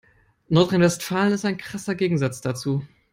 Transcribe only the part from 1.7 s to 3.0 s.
Gegensatz dazu.